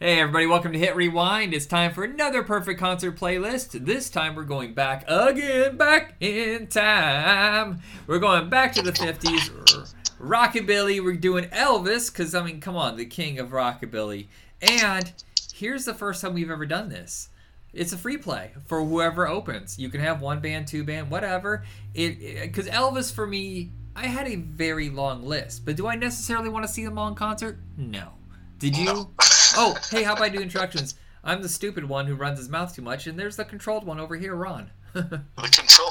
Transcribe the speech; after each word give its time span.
Hey 0.00 0.20
everybody, 0.20 0.46
welcome 0.46 0.72
to 0.74 0.78
Hit 0.78 0.94
Rewind. 0.94 1.52
It's 1.52 1.66
time 1.66 1.92
for 1.92 2.04
another 2.04 2.44
perfect 2.44 2.78
concert 2.78 3.18
playlist. 3.18 3.84
This 3.84 4.08
time 4.08 4.36
we're 4.36 4.44
going 4.44 4.72
back 4.72 5.04
again, 5.08 5.76
back 5.76 6.14
in 6.20 6.68
time. 6.68 7.80
We're 8.06 8.20
going 8.20 8.48
back 8.48 8.72
to 8.74 8.82
the 8.82 8.92
50s. 8.92 9.92
Rockabilly, 10.20 11.02
we're 11.02 11.16
doing 11.16 11.46
Elvis, 11.46 12.12
because, 12.12 12.32
I 12.36 12.44
mean, 12.44 12.60
come 12.60 12.76
on, 12.76 12.96
the 12.96 13.06
king 13.06 13.40
of 13.40 13.48
Rockabilly. 13.48 14.28
And 14.62 15.12
here's 15.52 15.84
the 15.84 15.94
first 15.94 16.22
time 16.22 16.32
we've 16.32 16.48
ever 16.48 16.64
done 16.64 16.90
this. 16.90 17.30
It's 17.72 17.92
a 17.92 17.98
free 17.98 18.18
play 18.18 18.52
for 18.66 18.84
whoever 18.84 19.26
opens. 19.26 19.80
You 19.80 19.88
can 19.88 20.00
have 20.00 20.22
one 20.22 20.38
band, 20.38 20.68
two 20.68 20.84
band, 20.84 21.10
whatever. 21.10 21.64
It 21.94 22.42
because 22.42 22.68
Elvis 22.68 23.12
for 23.12 23.26
me, 23.26 23.72
I 23.96 24.06
had 24.06 24.28
a 24.28 24.36
very 24.36 24.90
long 24.90 25.24
list, 25.24 25.64
but 25.66 25.74
do 25.74 25.88
I 25.88 25.96
necessarily 25.96 26.50
want 26.50 26.64
to 26.64 26.72
see 26.72 26.84
them 26.84 26.98
all 26.98 27.08
in 27.08 27.16
concert? 27.16 27.58
No. 27.76 28.12
Did 28.60 28.76
you? 28.76 29.10
Oh, 29.60 29.76
hey, 29.90 30.04
how 30.04 30.12
about 30.12 30.26
I 30.26 30.28
do 30.28 30.38
introductions? 30.38 30.94
I'm 31.24 31.42
the 31.42 31.48
stupid 31.48 31.84
one 31.84 32.06
who 32.06 32.14
runs 32.14 32.38
his 32.38 32.48
mouth 32.48 32.72
too 32.72 32.80
much, 32.80 33.08
and 33.08 33.18
there's 33.18 33.34
the 33.34 33.44
controlled 33.44 33.84
one 33.84 33.98
over 33.98 34.14
here, 34.14 34.36
Ron. 34.36 34.70
the 34.92 35.20
control. 35.50 35.90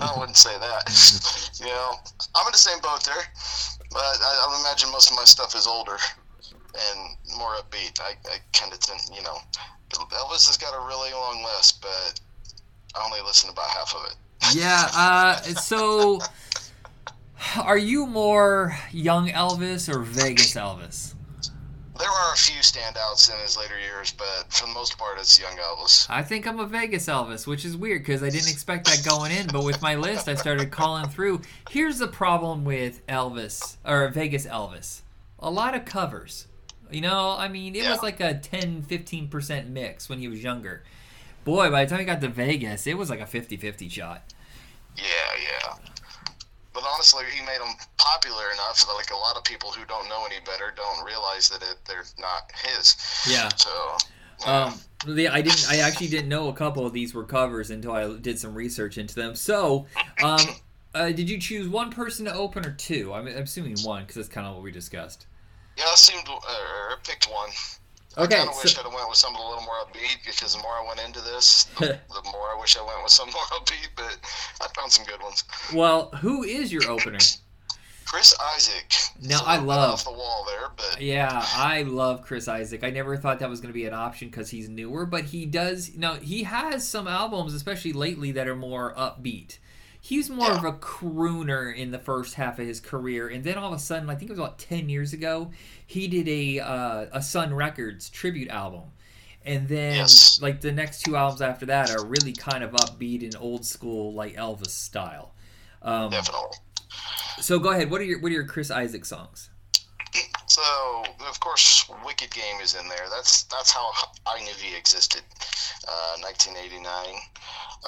I 0.00 0.18
wouldn't 0.18 0.38
say 0.38 0.58
that. 0.58 1.60
You 1.60 1.66
know, 1.66 1.92
I'm 2.34 2.46
in 2.46 2.52
the 2.52 2.56
same 2.56 2.80
boat 2.80 3.04
there, 3.04 3.22
but 3.90 3.98
I, 4.00 4.48
I 4.48 4.60
imagine 4.60 4.90
most 4.90 5.10
of 5.10 5.16
my 5.16 5.24
stuff 5.24 5.54
is 5.54 5.66
older 5.66 5.98
and 6.74 7.16
more 7.36 7.54
upbeat. 7.56 8.00
I, 8.00 8.14
I 8.24 8.38
kind 8.54 8.72
of 8.72 8.80
tend, 8.80 9.00
you 9.14 9.22
know, 9.22 9.36
Elvis 9.90 10.46
has 10.46 10.56
got 10.56 10.72
a 10.72 10.86
really 10.86 11.12
long 11.12 11.44
list, 11.44 11.82
but 11.82 12.18
I 12.96 13.04
only 13.04 13.20
listen 13.20 13.48
to 13.48 13.52
about 13.52 13.68
half 13.68 13.94
of 13.94 14.06
it. 14.06 14.16
Yeah. 14.56 14.88
Uh, 14.94 15.36
so, 15.42 16.20
are 17.62 17.78
you 17.78 18.06
more 18.06 18.74
young 18.92 19.28
Elvis 19.28 19.94
or 19.94 20.00
Vegas 20.00 20.54
Elvis? 20.54 21.13
There 21.96 22.08
are 22.08 22.32
a 22.32 22.36
few 22.36 22.60
standouts 22.60 23.32
in 23.32 23.40
his 23.40 23.56
later 23.56 23.78
years, 23.78 24.12
but 24.12 24.52
for 24.52 24.66
the 24.66 24.72
most 24.72 24.98
part, 24.98 25.18
it's 25.18 25.40
young 25.40 25.56
Elvis. 25.56 26.06
I 26.10 26.22
think 26.22 26.46
I'm 26.46 26.58
a 26.58 26.66
Vegas 26.66 27.06
Elvis, 27.06 27.46
which 27.46 27.64
is 27.64 27.76
weird 27.76 28.02
because 28.02 28.22
I 28.22 28.30
didn't 28.30 28.50
expect 28.50 28.86
that 28.86 29.04
going 29.04 29.30
in. 29.30 29.46
But 29.46 29.64
with 29.64 29.80
my 29.80 29.94
list, 29.94 30.28
I 30.28 30.34
started 30.34 30.72
calling 30.72 31.08
through. 31.08 31.42
Here's 31.70 31.98
the 31.98 32.08
problem 32.08 32.64
with 32.64 33.06
Elvis 33.06 33.76
or 33.84 34.08
Vegas 34.08 34.44
Elvis: 34.44 35.02
a 35.38 35.50
lot 35.50 35.76
of 35.76 35.84
covers. 35.84 36.48
You 36.90 37.00
know, 37.00 37.36
I 37.38 37.48
mean, 37.48 37.76
it 37.76 37.84
yeah. 37.84 37.90
was 37.90 38.02
like 38.02 38.20
a 38.20 38.34
10, 38.34 38.82
15 38.82 39.28
percent 39.28 39.68
mix 39.68 40.08
when 40.08 40.18
he 40.18 40.26
was 40.26 40.42
younger. 40.42 40.82
Boy, 41.44 41.70
by 41.70 41.84
the 41.84 41.90
time 41.90 42.00
he 42.00 42.06
got 42.06 42.20
to 42.22 42.28
Vegas, 42.28 42.86
it 42.86 42.96
was 42.96 43.10
like 43.10 43.20
a 43.20 43.24
50-50 43.24 43.90
shot. 43.90 44.32
Yeah, 47.12 47.20
yeah 47.20 47.24
but 47.24 47.24
honestly, 47.24 47.38
he 47.38 47.44
made 47.44 47.60
them 47.60 47.74
popular 47.98 48.50
enough 48.52 48.80
that 48.80 48.92
like 48.94 49.10
a 49.10 49.16
lot 49.16 49.36
of 49.36 49.44
people 49.44 49.70
who 49.70 49.84
don't 49.86 50.08
know 50.08 50.24
any 50.26 50.40
better 50.44 50.72
don't 50.76 51.04
realize 51.04 51.48
that 51.48 51.62
it, 51.62 51.76
they're 51.86 52.04
not 52.18 52.50
his. 52.64 52.96
Yeah. 53.28 53.48
So. 53.56 53.96
Yeah. 54.40 54.64
Um, 54.64 54.74
the, 55.06 55.28
I 55.28 55.42
didn't. 55.42 55.66
I 55.70 55.78
actually 55.78 56.08
didn't 56.08 56.28
know 56.28 56.48
a 56.48 56.52
couple 56.52 56.84
of 56.84 56.92
these 56.92 57.14
were 57.14 57.24
covers 57.24 57.70
until 57.70 57.92
I 57.92 58.16
did 58.18 58.38
some 58.38 58.54
research 58.54 58.98
into 58.98 59.14
them. 59.14 59.36
So, 59.36 59.86
um, 60.22 60.40
uh, 60.94 61.10
did 61.12 61.28
you 61.30 61.38
choose 61.38 61.68
one 61.68 61.90
person 61.90 62.24
to 62.24 62.34
open 62.34 62.66
or 62.66 62.72
two? 62.72 63.12
I'm, 63.12 63.26
I'm 63.28 63.44
assuming 63.44 63.76
one 63.84 64.02
because 64.02 64.16
that's 64.16 64.28
kind 64.28 64.46
of 64.46 64.54
what 64.54 64.62
we 64.62 64.72
discussed. 64.72 65.26
Yeah, 65.76 65.84
I 65.84 65.94
seemed 65.94 66.26
uh, 66.28 66.40
I 66.40 66.96
picked 67.04 67.26
one. 67.26 67.50
Okay, 68.16 68.34
I 68.34 68.38
kind 68.38 68.48
of 68.48 68.54
so, 68.54 68.62
wish 68.62 68.78
I'd 68.78 68.84
have 68.84 68.94
went 68.94 69.08
with 69.08 69.18
something 69.18 69.42
a 69.42 69.48
little 69.48 69.64
more 69.64 69.74
upbeat 69.84 70.24
because 70.24 70.54
the 70.54 70.62
more 70.62 70.72
I 70.72 70.84
went 70.86 71.00
into 71.00 71.20
this, 71.20 71.64
the, 71.78 71.98
the 72.08 72.30
more 72.32 72.54
I 72.54 72.58
wish 72.60 72.76
I 72.76 72.82
went 72.82 73.02
with 73.02 73.12
some 73.12 73.30
more 73.30 73.42
upbeat. 73.52 73.88
But 73.96 74.18
I 74.62 74.68
found 74.78 74.92
some 74.92 75.04
good 75.04 75.22
ones. 75.22 75.44
Well, 75.72 76.10
who 76.20 76.44
is 76.44 76.72
your 76.72 76.88
opener? 76.88 77.18
Chris 78.06 78.34
Isaak. 78.54 78.92
Now 79.22 79.38
so 79.38 79.44
I 79.46 79.56
love 79.56 79.94
off 79.94 80.04
the 80.04 80.12
wall 80.12 80.46
there, 80.46 80.68
but 80.76 81.00
yeah, 81.00 81.44
I 81.56 81.82
love 81.82 82.22
Chris 82.22 82.46
Isaak. 82.46 82.84
I 82.84 82.90
never 82.90 83.16
thought 83.16 83.40
that 83.40 83.48
was 83.48 83.60
going 83.60 83.72
to 83.72 83.74
be 83.74 83.86
an 83.86 83.94
option 83.94 84.28
because 84.28 84.50
he's 84.50 84.68
newer, 84.68 85.06
but 85.06 85.24
he 85.24 85.46
does. 85.46 85.96
Now 85.96 86.14
he 86.14 86.44
has 86.44 86.86
some 86.86 87.08
albums, 87.08 87.54
especially 87.54 87.92
lately, 87.92 88.30
that 88.32 88.46
are 88.46 88.54
more 88.56 88.94
upbeat. 88.94 89.58
He's 90.04 90.28
more 90.28 90.48
yeah. 90.48 90.58
of 90.58 90.64
a 90.66 90.72
crooner 90.72 91.74
in 91.74 91.90
the 91.90 91.98
first 91.98 92.34
half 92.34 92.58
of 92.58 92.66
his 92.66 92.78
career, 92.78 93.26
and 93.26 93.42
then 93.42 93.56
all 93.56 93.72
of 93.72 93.78
a 93.78 93.82
sudden, 93.82 94.10
I 94.10 94.14
think 94.14 94.28
it 94.28 94.32
was 94.34 94.38
about 94.38 94.58
ten 94.58 94.90
years 94.90 95.14
ago, 95.14 95.50
he 95.86 96.08
did 96.08 96.28
a 96.28 96.60
uh, 96.60 97.06
a 97.10 97.22
Sun 97.22 97.54
Records 97.54 98.10
tribute 98.10 98.50
album, 98.50 98.82
and 99.46 99.66
then 99.66 99.94
yes. 99.96 100.42
like 100.42 100.60
the 100.60 100.72
next 100.72 101.06
two 101.06 101.16
albums 101.16 101.40
after 101.40 101.64
that 101.64 101.90
are 101.90 102.04
really 102.04 102.34
kind 102.34 102.62
of 102.62 102.72
upbeat 102.72 103.22
and 103.22 103.34
old 103.40 103.64
school 103.64 104.12
like 104.12 104.36
Elvis 104.36 104.68
style. 104.68 105.32
Um, 105.80 106.10
Definitely. 106.10 106.58
So 107.40 107.58
go 107.58 107.70
ahead. 107.70 107.90
What 107.90 108.02
are 108.02 108.04
your 108.04 108.20
what 108.20 108.30
are 108.30 108.34
your 108.34 108.44
Chris 108.44 108.70
Isaak 108.70 109.06
songs? 109.06 109.48
So 110.48 110.62
of 111.26 111.40
course, 111.40 111.90
Wicked 112.04 112.30
Game 112.30 112.60
is 112.62 112.74
in 112.74 112.86
there. 112.90 113.06
That's 113.08 113.44
that's 113.44 113.70
how 113.72 113.90
I 114.26 114.38
knew 114.40 114.52
he 114.60 114.76
existed. 114.76 115.22
Uh, 115.88 116.16
1989. 116.20 116.84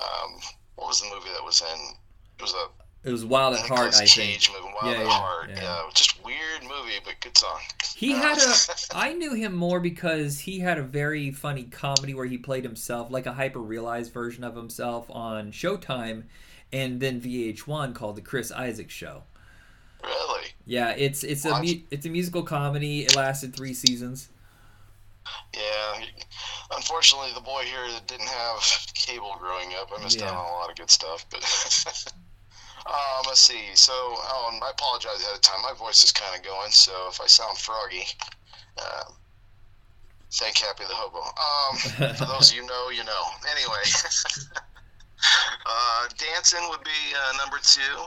Um, 0.01 0.41
what 0.77 0.89
was 0.89 1.03
the 1.03 1.09
movie 1.15 1.29
that 1.35 1.45
was 1.45 1.61
in? 1.61 1.95
It 2.39 2.43
was 2.43 2.55
a 2.55 2.67
it 3.07 3.13
was 3.13 3.25
Wild 3.25 3.55
at 3.55 3.61
Heart, 3.61 3.95
I 3.95 4.05
think. 4.05 4.49
Movie, 4.51 4.75
Wild 4.83 4.97
yeah, 4.97 5.01
at 5.01 5.07
yeah, 5.07 5.11
Heart. 5.13 5.51
Yeah. 5.51 5.63
yeah. 5.63 5.83
just 5.95 6.25
weird 6.25 6.63
movie, 6.63 6.99
but 7.05 7.15
good 7.21 7.39
song. 7.39 7.61
He 7.95 8.13
uh, 8.13 8.17
had 8.17 8.39
a. 8.39 8.53
I 8.97 9.13
knew 9.13 9.33
him 9.33 9.55
more 9.55 9.79
because 9.79 10.41
he 10.41 10.59
had 10.59 10.77
a 10.77 10.83
very 10.83 11.31
funny 11.31 11.63
comedy 11.63 12.15
where 12.15 12.27
he 12.27 12.37
played 12.37 12.65
himself, 12.65 13.13
like 13.13 13.27
a 13.27 13.33
hyper 13.33 13.61
realized 13.61 14.13
version 14.13 14.43
of 14.43 14.57
himself 14.57 15.07
on 15.09 15.53
Showtime, 15.53 16.25
and 16.73 16.99
then 16.99 17.21
VH1 17.21 17.95
called 17.95 18.17
the 18.17 18.23
Chris 18.23 18.51
Isaak 18.51 18.91
Show. 18.91 19.23
Really? 20.03 20.47
Yeah, 20.67 20.91
it's 20.91 21.23
it's 21.23 21.47
a 21.47 21.63
it's 21.93 22.07
a 22.07 22.11
musical 22.11 22.43
comedy. 22.43 23.03
It 23.03 23.15
lasted 23.15 23.55
three 23.55 23.73
seasons. 23.73 24.31
Yeah, 25.55 26.05
unfortunately, 26.75 27.31
the 27.37 27.41
boy 27.41 27.63
here 27.63 27.87
didn't 28.09 28.27
have 28.27 28.63
cable 28.95 29.37
growing 29.39 29.69
up. 29.81 29.91
I 29.97 30.03
missed 30.03 30.19
yeah. 30.19 30.31
out 30.31 30.35
on 30.35 30.45
a 30.45 30.55
lot 30.55 30.71
of 30.71 30.77
good 30.77 30.91
stuff, 30.91 31.25
but. 31.31 32.13
Um, 32.87 33.27
let's 33.27 33.41
see. 33.41 33.75
So, 33.75 33.93
oh, 33.93 34.59
I 34.63 34.71
apologize 34.71 35.21
ahead 35.21 35.35
of 35.35 35.41
time. 35.41 35.61
My 35.63 35.73
voice 35.73 36.05
is 36.05 36.13
kind 36.13 36.37
of 36.37 36.45
going, 36.45 36.71
so 36.71 36.93
if 37.11 37.21
I 37.21 37.27
sound 37.27 37.59
froggy, 37.59 38.05
uh, 38.79 39.11
thank 40.35 40.59
Happy 40.59 40.85
the 40.85 40.95
Hobo. 40.95 41.19
Um, 41.19 42.15
for 42.15 42.25
those 42.31 42.51
of 42.51 42.57
you 42.57 42.65
know, 42.65 42.91
you 42.91 43.03
know. 43.03 43.23
Anyway, 43.51 43.83
uh, 45.67 46.09
dancing 46.17 46.63
would 46.71 46.85
be 46.85 47.01
uh, 47.19 47.37
number 47.39 47.59
two. 47.61 48.07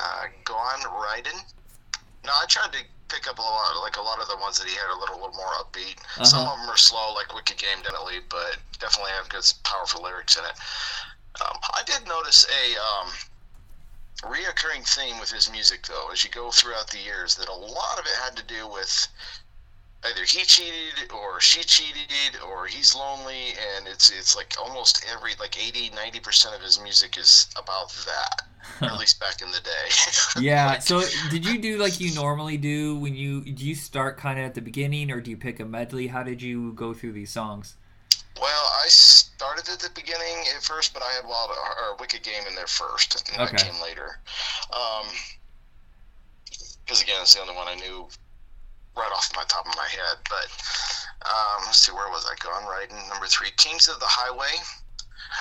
Uh, 0.00 0.24
Gone 0.44 0.82
Riding. 0.96 1.40
No, 2.24 2.32
I 2.32 2.46
tried 2.48 2.72
to 2.72 2.78
pick 3.08 3.28
up 3.28 3.38
a 3.38 3.42
lot, 3.42 3.76
like 3.82 3.96
a 3.98 4.02
lot 4.02 4.20
of 4.20 4.28
the 4.28 4.36
ones 4.40 4.58
that 4.58 4.68
he 4.68 4.74
had, 4.74 4.88
a 4.90 4.98
little, 4.98 5.16
little 5.16 5.36
more 5.36 5.52
upbeat. 5.60 6.00
Uh-huh. 6.16 6.24
Some 6.24 6.48
of 6.48 6.58
them 6.58 6.70
are 6.70 6.76
slow, 6.76 7.12
like 7.14 7.34
Wicked 7.34 7.56
Game, 7.56 7.84
definitely, 7.84 8.24
but 8.28 8.56
definitely 8.80 9.12
have 9.12 9.28
good, 9.28 9.44
powerful 9.62 10.02
lyrics 10.02 10.36
in 10.36 10.44
it. 10.44 10.56
Um, 11.44 11.56
I 11.76 11.82
did 11.84 12.08
notice 12.08 12.46
a 12.48 12.64
reoccurring 14.22 14.86
theme 14.86 15.18
with 15.20 15.30
his 15.30 15.50
music, 15.50 15.86
though, 15.86 16.10
as 16.12 16.24
you 16.24 16.30
go 16.30 16.50
throughout 16.50 16.90
the 16.90 16.98
years, 16.98 17.34
that 17.36 17.48
a 17.48 17.54
lot 17.54 17.98
of 17.98 18.06
it 18.06 18.16
had 18.22 18.36
to 18.36 18.44
do 18.44 18.68
with 18.68 19.08
either 20.04 20.24
he 20.24 20.44
cheated 20.44 21.10
or 21.12 21.40
she 21.40 21.62
cheated 21.62 22.40
or 22.46 22.66
he's 22.66 22.94
lonely 22.94 23.54
and 23.76 23.88
it's 23.88 24.10
it's 24.10 24.36
like 24.36 24.54
almost 24.60 25.04
every 25.12 25.32
like 25.40 25.58
80 25.58 25.90
90% 25.90 26.54
of 26.54 26.62
his 26.62 26.80
music 26.80 27.18
is 27.18 27.48
about 27.56 27.90
that 28.06 28.42
or 28.82 28.88
at 28.88 28.98
least 29.00 29.18
back 29.20 29.42
in 29.42 29.50
the 29.50 29.60
day. 29.60 30.40
Yeah 30.40 30.66
like, 30.66 30.82
so 30.82 31.02
did 31.30 31.46
you 31.46 31.58
do 31.58 31.78
like 31.78 31.98
you 31.98 32.14
normally 32.14 32.56
do 32.56 32.96
when 32.96 33.14
you 33.14 33.40
do 33.40 33.64
you 33.64 33.74
start 33.74 34.16
kind 34.18 34.38
of 34.38 34.44
at 34.44 34.54
the 34.54 34.60
beginning 34.60 35.10
or 35.10 35.20
do 35.20 35.30
you 35.30 35.36
pick 35.36 35.60
a 35.60 35.64
medley? 35.64 36.08
How 36.08 36.22
did 36.22 36.42
you 36.42 36.72
go 36.74 36.92
through 36.92 37.12
these 37.12 37.30
songs 37.30 37.76
started 39.56 39.72
at 39.72 39.80
the 39.80 40.00
beginning 40.00 40.44
at 40.54 40.62
first, 40.62 40.92
but 40.92 41.02
I 41.02 41.10
had 41.12 41.24
Wild 41.24 41.50
or 41.50 41.96
Wicked 41.98 42.22
Game 42.22 42.44
in 42.48 42.54
there 42.54 42.66
first, 42.66 43.28
and 43.28 43.40
okay. 43.40 43.56
that 43.56 43.64
came 43.64 43.80
later. 43.80 44.20
Because 46.84 47.00
um, 47.00 47.02
again, 47.02 47.16
it's 47.22 47.34
the 47.34 47.40
only 47.40 47.54
one 47.54 47.68
I 47.68 47.74
knew 47.74 48.06
right 48.96 49.12
off 49.14 49.32
my 49.34 49.44
top 49.48 49.66
of 49.66 49.74
my 49.76 49.88
head. 49.88 50.18
But 50.28 50.48
um, 51.24 51.64
let's 51.64 51.78
see, 51.78 51.92
where 51.92 52.08
was 52.08 52.26
I 52.26 52.36
going? 52.44 52.66
Riding 52.66 52.96
number 53.08 53.26
three, 53.26 53.48
Kings 53.56 53.88
of 53.88 53.98
the 53.98 54.08
Highway. 54.08 54.52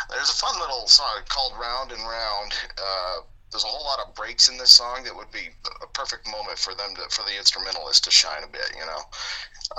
There's 0.10 0.30
a 0.30 0.34
fun 0.34 0.60
little 0.60 0.88
song 0.88 1.22
called 1.28 1.54
Round 1.60 1.92
and 1.92 2.02
Round. 2.02 2.54
Uh, 2.78 3.18
there's 3.52 3.64
a 3.64 3.68
whole 3.68 3.86
lot 3.86 4.00
of 4.06 4.16
breaks 4.16 4.50
in 4.50 4.58
this 4.58 4.72
song 4.72 5.04
that 5.04 5.16
would 5.16 5.32
be 5.32 5.50
a 5.84 5.88
perfect 5.88 6.26
moment 6.28 6.58
for 6.58 6.74
them 6.74 6.96
to, 6.96 7.04
for 7.10 7.24
the 7.24 7.38
instrumentalist 7.38 8.04
to 8.06 8.12
shine 8.12 8.44
a 8.44 8.48
bit, 8.48 8.72
you 8.78 8.86
know, 8.86 9.00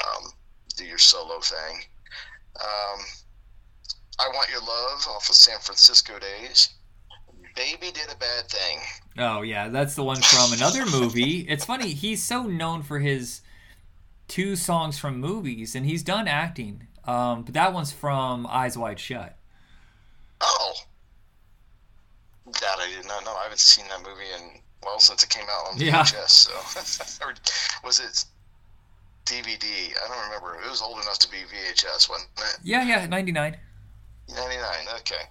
um, 0.05 0.33
do 0.77 0.85
your 0.85 0.99
solo 0.99 1.41
thing. 1.41 1.81
Um, 2.61 3.01
I 4.19 4.29
Want 4.29 4.51
Your 4.51 4.61
Love 4.61 5.07
off 5.09 5.29
of 5.29 5.35
San 5.35 5.59
Francisco 5.61 6.19
Days. 6.19 6.71
Baby 7.55 7.91
did 7.93 8.13
a 8.13 8.17
bad 8.17 8.49
thing. 8.49 8.79
Oh 9.19 9.43
yeah, 9.43 9.69
that's 9.69 9.95
the 9.95 10.05
one 10.05 10.21
from 10.21 10.53
another 10.53 10.85
movie. 10.87 11.47
it's 11.49 11.65
funny, 11.65 11.89
he's 11.89 12.23
so 12.23 12.43
known 12.43 12.83
for 12.83 12.99
his 12.99 13.41
two 14.29 14.57
songs 14.57 14.99
from 14.99 15.19
movies, 15.21 15.75
and 15.75 15.87
he's 15.87 16.03
done 16.03 16.29
acting. 16.29 16.87
Um, 17.05 17.43
but 17.45 17.55
that 17.55 17.73
one's 17.73 17.93
from 17.93 18.47
Eyes 18.47 18.77
Wide 18.77 18.99
Shut. 19.01 19.37
Oh, 20.41 20.75
that 22.47 22.77
I 22.79 22.89
did 22.95 23.07
not 23.07 23.25
know. 23.25 23.35
I 23.35 23.45
haven't 23.45 23.59
seen 23.61 23.87
that 23.89 24.01
movie 24.01 24.31
in 24.39 24.61
well 24.83 24.99
since 24.99 25.23
it 25.23 25.31
came 25.31 25.47
out 25.51 25.73
on 25.73 25.79
VHS. 25.79 26.13
Yeah. 26.13 26.27
So 26.27 27.27
was 27.85 28.01
it 28.01 28.25
DVD. 29.27 29.65
I 29.65 30.09
don't 30.09 30.25
remember. 30.25 30.61
It 30.65 30.71
was 30.71 30.81
old 30.83 31.01
enough 31.03 31.19
to 31.21 31.31
be 31.31 31.39
VHS, 31.39 32.09
wasn't 32.09 32.31
it? 32.39 32.59
Yeah, 32.63 32.85
yeah, 32.85 33.07
99. 33.07 33.57
99. 34.29 34.63
Okay. 35.01 35.25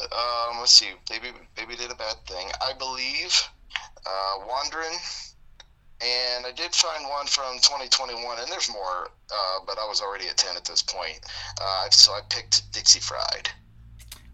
Um, 0.00 0.60
let's 0.60 0.72
see. 0.72 0.90
Baby, 1.10 1.28
baby 1.56 1.76
did 1.76 1.90
a 1.90 1.94
bad 1.94 2.16
thing. 2.26 2.48
I 2.60 2.72
believe. 2.78 3.34
Uh, 4.06 4.46
Wandering. 4.46 4.96
And 6.00 6.46
I 6.46 6.52
did 6.52 6.72
find 6.74 7.04
one 7.08 7.26
from 7.26 7.56
2021, 7.56 8.38
and 8.38 8.50
there's 8.52 8.70
more, 8.70 9.10
uh, 9.32 9.58
but 9.66 9.78
I 9.78 9.88
was 9.88 10.00
already 10.00 10.28
at 10.28 10.36
10 10.36 10.56
at 10.56 10.64
this 10.64 10.80
point. 10.80 11.18
Uh, 11.60 11.90
so 11.90 12.12
I 12.12 12.20
picked 12.30 12.72
Dixie 12.72 13.00
Fried. 13.00 13.48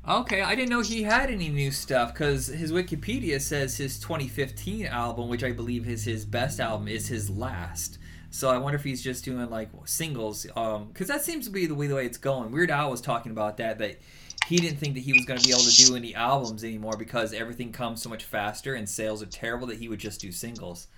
Okay, 0.06 0.42
I 0.42 0.54
didn't 0.54 0.68
know 0.68 0.82
he 0.82 1.02
had 1.02 1.30
any 1.30 1.48
new 1.48 1.70
stuff 1.70 2.12
because 2.12 2.48
his 2.48 2.70
Wikipedia 2.70 3.40
says 3.40 3.78
his 3.78 3.98
2015 3.98 4.84
album, 4.84 5.30
which 5.30 5.42
I 5.42 5.52
believe 5.52 5.88
is 5.88 6.04
his 6.04 6.26
best 6.26 6.60
album, 6.60 6.88
is 6.88 7.08
his 7.08 7.30
last. 7.30 7.98
So 8.34 8.50
I 8.50 8.58
wonder 8.58 8.76
if 8.76 8.82
he's 8.82 9.00
just 9.00 9.24
doing 9.24 9.48
like 9.48 9.68
singles, 9.84 10.42
because 10.42 10.76
um, 10.76 11.06
that 11.06 11.22
seems 11.22 11.46
to 11.46 11.52
be 11.52 11.66
the 11.66 11.74
way 11.76 11.86
the 11.86 11.94
way 11.94 12.04
it's 12.04 12.18
going. 12.18 12.50
Weird 12.50 12.68
Al 12.68 12.90
was 12.90 13.00
talking 13.00 13.30
about 13.30 13.58
that 13.58 13.78
that 13.78 14.00
he 14.48 14.56
didn't 14.56 14.78
think 14.78 14.94
that 14.94 15.04
he 15.04 15.12
was 15.12 15.24
going 15.24 15.38
to 15.38 15.46
be 15.46 15.52
able 15.52 15.62
to 15.62 15.84
do 15.86 15.94
any 15.94 16.16
albums 16.16 16.64
anymore 16.64 16.96
because 16.96 17.32
everything 17.32 17.70
comes 17.70 18.02
so 18.02 18.08
much 18.08 18.24
faster 18.24 18.74
and 18.74 18.88
sales 18.88 19.22
are 19.22 19.26
terrible 19.26 19.68
that 19.68 19.78
he 19.78 19.88
would 19.88 20.00
just 20.00 20.20
do 20.20 20.32
singles. 20.32 20.88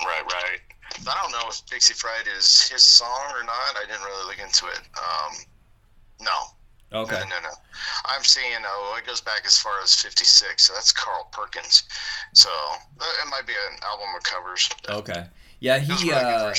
Right, 0.00 0.24
right. 0.24 0.60
I 1.06 1.18
don't 1.22 1.32
know 1.32 1.46
if 1.50 1.64
Dixie 1.66 1.92
Fried 1.92 2.26
is 2.38 2.66
his 2.66 2.82
song 2.82 3.20
or 3.34 3.44
not. 3.44 3.76
I 3.76 3.84
didn't 3.86 4.02
really 4.04 4.26
look 4.28 4.38
into 4.42 4.64
it. 4.68 4.80
Um, 4.96 5.32
no. 6.22 7.00
Okay. 7.02 7.16
No, 7.16 7.36
no, 7.36 7.40
no. 7.42 7.54
I'm 8.06 8.24
seeing, 8.24 8.46
oh, 8.64 8.98
it 8.98 9.06
goes 9.06 9.20
back 9.20 9.42
as 9.44 9.58
far 9.58 9.74
as 9.82 9.94
56. 9.96 10.66
So 10.66 10.72
that's 10.72 10.90
Carl 10.90 11.28
Perkins. 11.32 11.82
So 12.32 12.48
uh, 12.48 13.04
it 13.22 13.28
might 13.30 13.46
be 13.46 13.52
an 13.52 13.78
album 13.84 14.06
of 14.16 14.22
covers. 14.22 14.70
Okay. 14.88 15.26
Yeah, 15.62 15.78
he 15.78 16.10
really 16.10 16.12
uh, 16.12 16.52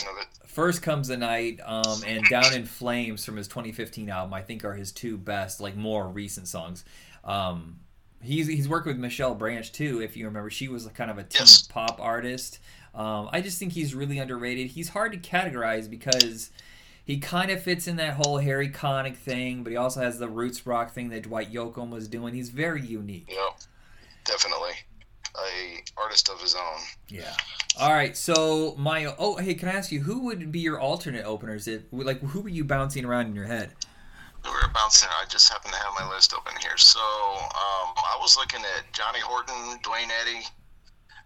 first 0.46 0.82
comes 0.82 1.10
the 1.10 1.18
night 1.18 1.60
um, 1.66 2.02
and 2.08 2.24
Down 2.30 2.54
in 2.54 2.64
Flames 2.64 3.26
from 3.26 3.36
his 3.36 3.50
2015 3.50 4.10
album. 4.10 4.34
I 4.34 4.42
think 4.42 4.64
are 4.64 4.74
his 4.74 4.94
two 4.94 5.18
best, 5.18 5.60
like 5.60 5.76
more 5.76 6.08
recent 6.08 6.48
songs. 6.48 6.86
Um, 7.26 7.82
he's 8.22 8.48
he's 8.48 8.70
worked 8.70 8.88
with 8.88 8.98
Michelle 8.98 9.36
Branch 9.36 9.70
too. 9.70 10.02
If 10.02 10.16
you 10.16 10.26
remember, 10.26 10.50
she 10.50 10.70
was 10.70 10.86
kind 10.88 11.12
of 11.12 11.18
a 11.18 11.24
teen 11.24 11.42
yes. 11.42 11.64
pop 11.64 12.00
artist. 12.00 12.60
Um, 12.96 13.28
I 13.34 13.42
just 13.42 13.60
think 13.60 13.74
he's 13.74 13.94
really 13.94 14.20
underrated. 14.20 14.68
He's 14.68 14.88
hard 14.88 15.12
to 15.12 15.18
categorize 15.18 15.90
because 15.90 16.52
he 17.04 17.18
kind 17.18 17.52
of 17.52 17.62
fits 17.62 17.90
in 17.90 17.98
that 17.98 18.14
whole 18.14 18.38
Harry 18.38 18.70
Connick 18.70 19.18
thing, 19.18 19.64
but 19.64 19.72
he 19.72 19.76
also 19.76 20.00
has 20.00 20.18
the 20.18 20.30
roots 20.30 20.66
rock 20.66 20.94
thing 20.94 21.10
that 21.10 21.24
Dwight 21.24 21.52
Yoakam 21.52 21.90
was 21.90 22.08
doing. 22.08 22.34
He's 22.34 22.48
very 22.48 22.82
unique. 22.82 23.30
Yeah, 23.30 23.50
definitely 24.24 24.76
a 25.36 25.84
artist 25.98 26.30
of 26.30 26.40
his 26.40 26.56
own. 26.56 26.80
Yeah. 27.10 27.36
All 27.84 27.92
right. 27.92 28.16
So 28.16 28.76
my 28.78 29.14
oh 29.20 29.36
hey, 29.36 29.56
can 29.56 29.68
I 29.68 29.74
ask 29.74 29.92
you 29.92 30.00
who 30.00 30.22
would 30.22 30.54
be 30.54 30.60
your 30.60 30.80
alternate 30.80 31.26
openers? 31.26 31.68
If 31.68 31.82
like 31.92 32.22
who 32.22 32.40
were 32.40 32.50
you 32.50 32.64
bouncing 32.64 33.04
around 33.04 33.28
in 33.28 33.36
your 33.36 33.44
head? 33.44 33.72
We 34.46 34.50
were 34.52 34.72
bouncing. 34.74 35.10
I 35.12 35.26
just 35.28 35.52
happen 35.52 35.70
to 35.70 35.78
have 35.78 35.94
my 36.00 36.10
list 36.10 36.34
open 36.34 36.54
here. 36.62 36.78
So 36.78 37.02
um, 37.02 37.94
I 37.98 38.18
was 38.22 38.38
looking 38.38 38.62
at 38.62 38.94
Johnny 38.94 39.20
Horton, 39.20 39.80
Duane 39.84 40.10
Eddy, 40.22 40.46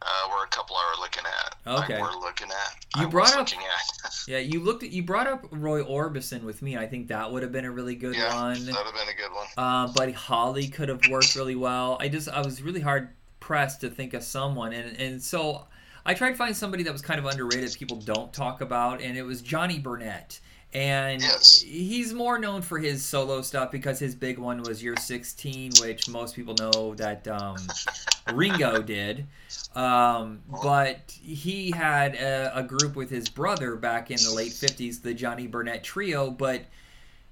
uh, 0.02 0.30
were 0.32 0.46
a 0.46 0.48
couple 0.48 0.76
I 0.76 0.96
were 0.96 1.02
looking 1.02 1.24
at. 1.26 1.84
Okay. 1.84 2.02
We're 2.02 2.20
looking 2.20 2.48
at. 2.48 3.00
You 3.00 3.08
I 3.08 3.10
brought 3.10 3.36
up. 3.36 3.48
yeah, 4.28 4.40
you 4.40 4.60
looked 4.60 4.82
at. 4.82 4.90
You 4.90 5.04
brought 5.04 5.28
up 5.28 5.46
Roy 5.52 5.84
Orbison 5.84 6.42
with 6.42 6.64
me. 6.64 6.76
I 6.76 6.88
think 6.88 7.08
that 7.10 7.32
would 7.32 7.44
have 7.44 7.52
been 7.52 7.66
a 7.66 7.72
really 7.72 7.96
good 7.96 8.16
yeah, 8.16 8.34
one. 8.34 8.66
That 8.66 8.76
would 8.78 8.86
have 8.86 8.96
been 8.96 9.10
a 9.10 9.18
good 9.18 9.32
one. 9.32 9.48
Uh, 9.58 9.94
Buddy 9.94 10.12
Holly 10.12 10.68
could 10.70 10.90
have 10.90 11.02
worked 11.12 11.36
really 11.36 11.56
well. 11.56 11.98
I 12.00 12.08
just 12.08 12.28
I 12.28 12.42
was 12.42 12.64
really 12.64 12.82
hard 12.82 13.10
pressed 13.40 13.82
to 13.82 13.92
think 13.92 14.16
of 14.16 14.24
someone, 14.24 14.74
and 14.74 15.00
and 15.00 15.22
so 15.22 15.68
I 16.08 16.14
tried 16.14 16.32
to 16.32 16.36
find 16.38 16.56
somebody 16.56 16.84
that 16.84 16.94
was 16.94 17.02
kind 17.02 17.20
of 17.20 17.26
underrated. 17.26 17.76
People 17.78 17.98
don't 17.98 18.32
talk 18.32 18.62
about, 18.62 19.02
and 19.02 19.18
it 19.18 19.24
was 19.24 19.42
Johnny 19.42 19.78
Burnette. 19.78 20.40
And 20.74 21.22
yes. 21.22 21.62
he's 21.62 22.14
more 22.14 22.40
known 22.40 22.62
for 22.62 22.80
his 22.80 23.06
solo 23.06 23.42
stuff 23.42 23.72
because 23.72 24.00
his 24.00 24.16
big 24.16 24.40
one 24.40 24.64
was 24.64 24.82
You're 24.82 24.96
16, 24.96 25.74
which 25.82 26.08
most 26.08 26.34
people 26.34 26.56
know 26.56 26.96
that 26.96 27.28
um, 27.28 27.58
Ringo 28.34 28.82
did. 28.82 29.28
Um, 29.76 30.40
but 30.64 31.14
he 31.22 31.72
had 31.72 32.16
a, 32.16 32.58
a, 32.58 32.64
group 32.64 32.96
with 32.96 33.10
his 33.10 33.28
brother 33.28 33.76
back 33.76 34.10
in 34.10 34.18
the 34.18 34.32
late 34.34 34.54
50s, 34.54 35.02
the 35.02 35.14
Johnny 35.14 35.48
Burnette 35.48 35.84
Trio. 35.84 36.32
But 36.32 36.64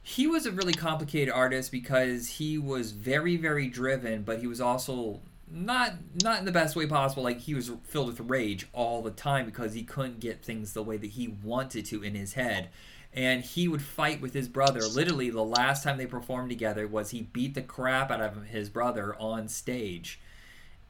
he 0.04 0.28
was 0.28 0.46
a 0.46 0.52
really 0.52 0.74
complicated 0.74 1.34
artist 1.34 1.72
because 1.72 2.28
he 2.28 2.58
was 2.58 2.92
very, 2.92 3.38
very 3.38 3.68
driven, 3.68 4.24
but 4.24 4.40
he 4.40 4.48
was 4.48 4.60
also 4.60 5.22
not 5.50 5.94
not 6.24 6.40
in 6.40 6.46
the 6.46 6.52
best 6.52 6.76
way 6.76 6.88
possible. 6.88 7.24
Like 7.24 7.40
he 7.40 7.54
was 7.54 7.72
filled 7.84 8.08
with 8.08 8.20
rage 8.20 8.68
all 8.74 9.02
the 9.02 9.12
time 9.12 9.46
because 9.46 9.74
he 9.74 9.84
couldn't 9.84 10.20
get 10.20 10.44
things 10.44 10.74
the 10.74 10.84
way 10.84 10.98
that 10.98 11.12
he 11.12 11.28
wanted 11.28 11.86
to 11.86 12.04
in 12.04 12.16
his 12.16 12.34
head. 12.34 12.70
And 13.14 13.44
he 13.44 13.68
would 13.68 13.82
fight 13.82 14.20
with 14.20 14.34
his 14.34 14.50
brother. 14.50 14.82
Literally, 14.82 15.30
the 15.30 15.42
last 15.42 15.84
time 15.84 15.98
they 15.98 16.06
performed 16.06 16.50
together 16.50 16.86
was 16.86 17.12
he 17.12 17.22
beat 17.22 17.54
the 17.54 17.62
crap 17.62 18.12
out 18.12 18.20
of 18.20 18.48
his 18.48 18.70
brother 18.70 19.16
on 19.16 19.48
stage 19.48 20.20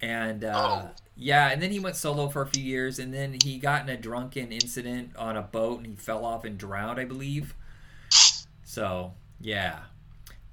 and 0.01 0.43
uh, 0.43 0.81
oh. 0.83 0.91
yeah, 1.15 1.49
and 1.49 1.61
then 1.61 1.71
he 1.71 1.79
went 1.79 1.95
solo 1.95 2.27
for 2.27 2.41
a 2.41 2.47
few 2.47 2.63
years, 2.63 2.99
and 2.99 3.13
then 3.13 3.37
he 3.43 3.57
got 3.57 3.83
in 3.83 3.89
a 3.89 3.97
drunken 3.97 4.51
incident 4.51 5.15
on 5.15 5.37
a 5.37 5.41
boat, 5.41 5.79
and 5.79 5.87
he 5.87 5.95
fell 5.95 6.25
off 6.25 6.43
and 6.43 6.57
drowned, 6.57 6.99
I 6.99 7.05
believe. 7.05 7.55
So 8.63 9.13
yeah, 9.39 9.79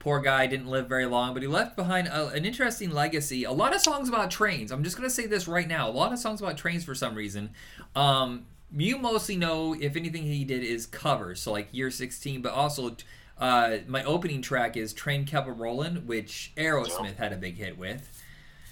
poor 0.03 0.19
guy 0.19 0.49
didn't 0.49 0.67
live 0.67 0.89
very 0.89 1.07
long, 1.07 1.33
but 1.33 1.45
he 1.45 1.49
left 1.49 1.77
behind 1.77 2.09
a, 2.09 2.27
an 2.31 2.45
interesting 2.45 2.91
legacy. 2.91 3.45
A 3.45 3.53
lot 3.53 3.73
of 3.73 3.81
songs 3.81 4.09
about 4.09 4.33
trains. 4.33 4.73
I'm 4.73 4.83
just 4.83 4.97
gonna 4.97 5.09
say 5.09 5.27
this 5.27 5.47
right 5.47 5.69
now. 5.69 5.89
A 5.89 5.93
lot 5.93 6.13
of 6.13 6.19
songs 6.19 6.41
about 6.41 6.57
trains 6.57 6.83
for 6.83 6.93
some 6.93 7.15
reason. 7.15 7.51
Um, 7.95 8.47
you 8.75 8.99
mostly 8.99 9.37
know 9.37 9.77
if 9.79 9.95
anything 9.95 10.25
he 10.25 10.43
did 10.45 10.65
is 10.65 10.87
covers, 10.87 11.41
so 11.41 11.53
like 11.53 11.69
You're 11.71 11.91
16, 11.91 12.43
but 12.43 12.53
also. 12.53 12.97
Uh, 13.39 13.79
my 13.89 14.05
opening 14.05 14.41
track 14.41 14.77
is 14.77 14.93
Train 14.93 15.25
Kept 15.25 15.49
a 15.49 15.53
Rollin', 15.53 16.07
which 16.07 16.53
Aerosmith 16.57 17.17
had 17.17 17.33
a 17.33 17.37
big 17.37 17.57
hit 17.57 17.77
with. 17.77 18.23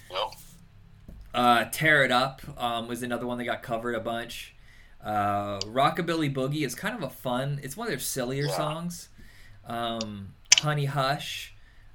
Yep. 0.09 0.35
Uh, 1.33 1.65
Tear 1.71 2.05
It 2.05 2.11
Up 2.11 2.41
um, 2.57 2.87
was 2.87 3.03
another 3.03 3.25
one 3.25 3.37
that 3.39 3.45
got 3.45 3.63
covered 3.63 3.95
a 3.95 3.99
bunch. 3.99 4.55
Uh, 5.03 5.59
Rockabilly 5.61 6.33
Boogie 6.33 6.65
is 6.65 6.73
kind 6.75 6.95
of 6.95 7.03
a 7.03 7.09
fun. 7.09 7.59
It's 7.63 7.75
one 7.75 7.87
of 7.87 7.91
their 7.91 7.99
sillier 7.99 8.45
yeah. 8.45 8.55
songs. 8.55 9.09
Um, 9.65 10.33
Honey 10.61 10.85
Hush. 10.85 11.53